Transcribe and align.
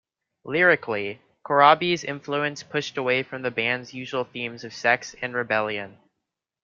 Lyrically, 0.45 1.21
Corabi's 1.45 2.03
influence 2.03 2.63
pushed 2.63 2.97
away 2.97 3.21
from 3.21 3.43
the 3.43 3.51
band's 3.51 3.93
usual 3.93 4.23
themes 4.23 4.63
of 4.63 4.73
sex 4.73 5.15
and 5.21 5.35
rebellion. 5.35 5.99